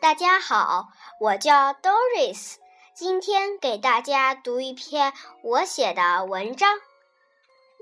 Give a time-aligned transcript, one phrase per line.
[0.00, 0.86] 大家好，
[1.18, 2.54] 我叫 Doris，
[2.94, 6.78] 今天给大家读一篇我写的文章。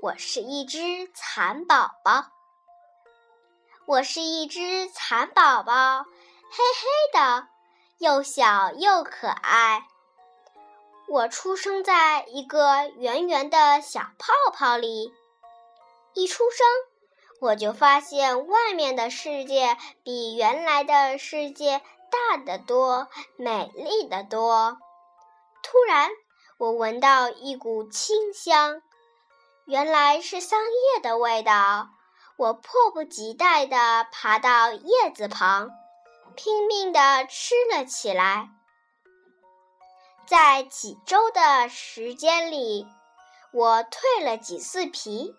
[0.01, 2.25] 我是一只蚕宝宝，
[3.85, 6.05] 我是一只蚕宝宝，
[6.49, 7.47] 黑黑的，
[7.99, 9.87] 又小又可爱。
[11.07, 15.13] 我出生在一个圆圆的小泡泡里，
[16.15, 16.65] 一出生
[17.41, 21.79] 我就发现外面的世界比原来的世界。
[22.09, 23.07] 大得多，
[23.37, 24.77] 美丽的多。
[25.63, 26.09] 突然，
[26.57, 28.81] 我闻到一股清香，
[29.65, 31.89] 原来是桑叶的味道。
[32.37, 35.71] 我迫不及待地爬到叶子旁，
[36.35, 38.49] 拼命地吃了起来。
[40.27, 42.87] 在几周的时间里，
[43.51, 45.33] 我蜕了几次皮，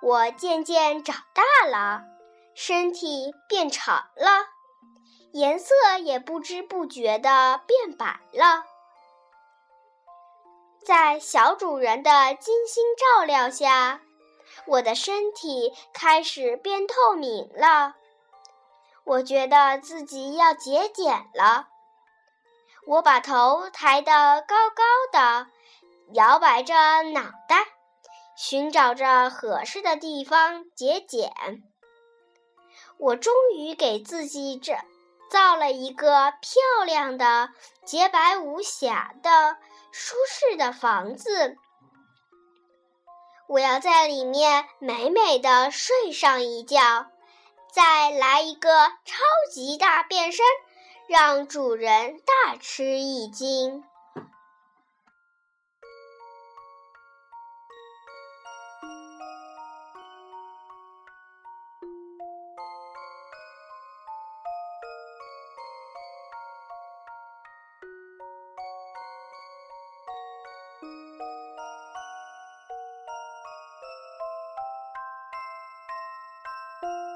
[0.00, 2.02] 我渐渐长大了，
[2.54, 4.53] 身体变长了。
[5.34, 8.64] 颜色也不知不觉地变白了，
[10.86, 14.00] 在小主人的精心照料下，
[14.64, 17.96] 我的身体开始变透明了。
[19.02, 21.66] 我觉得自己要节俭了，
[22.86, 25.48] 我把头抬得高高的，
[26.12, 27.66] 摇摆着脑袋，
[28.36, 31.32] 寻找着合适的地方节俭。
[32.98, 34.76] 我终于给自己这。
[35.34, 37.50] 造了一个漂亮的、
[37.84, 39.56] 洁白无瑕的、
[39.90, 41.56] 舒适的房子。
[43.48, 47.06] 我要在里面美美的睡上一觉，
[47.72, 48.70] 再来一个
[49.04, 50.46] 超级大变身，
[51.08, 53.82] 让主人大吃一惊。
[76.84, 77.13] you